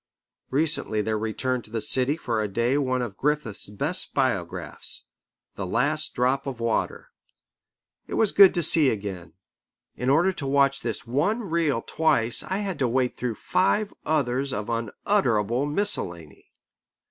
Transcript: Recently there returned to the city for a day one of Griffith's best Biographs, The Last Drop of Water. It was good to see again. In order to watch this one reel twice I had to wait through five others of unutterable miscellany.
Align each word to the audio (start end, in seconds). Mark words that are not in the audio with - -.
Recently 0.49 1.03
there 1.03 1.15
returned 1.19 1.63
to 1.65 1.69
the 1.69 1.79
city 1.79 2.17
for 2.17 2.41
a 2.41 2.47
day 2.47 2.75
one 2.75 3.03
of 3.03 3.15
Griffith's 3.17 3.69
best 3.69 4.15
Biographs, 4.15 5.03
The 5.53 5.67
Last 5.67 6.15
Drop 6.15 6.47
of 6.47 6.59
Water. 6.59 7.11
It 8.07 8.15
was 8.15 8.31
good 8.31 8.51
to 8.55 8.63
see 8.63 8.89
again. 8.89 9.33
In 9.95 10.09
order 10.09 10.33
to 10.33 10.47
watch 10.47 10.81
this 10.81 11.05
one 11.05 11.43
reel 11.43 11.83
twice 11.83 12.41
I 12.41 12.57
had 12.65 12.79
to 12.79 12.87
wait 12.87 13.15
through 13.15 13.35
five 13.35 13.93
others 14.03 14.51
of 14.51 14.71
unutterable 14.71 15.67
miscellany. 15.67 16.49